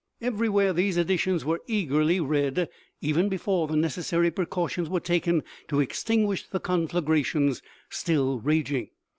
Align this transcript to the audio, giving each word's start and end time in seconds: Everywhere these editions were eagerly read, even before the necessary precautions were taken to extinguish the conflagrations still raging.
Everywhere 0.19 0.73
these 0.73 0.97
editions 0.97 1.45
were 1.45 1.61
eagerly 1.67 2.19
read, 2.19 2.67
even 3.01 3.29
before 3.29 3.67
the 3.67 3.75
necessary 3.75 4.31
precautions 4.31 4.89
were 4.89 4.99
taken 4.99 5.43
to 5.67 5.79
extinguish 5.79 6.47
the 6.47 6.59
conflagrations 6.59 7.61
still 7.91 8.39
raging. 8.39 8.89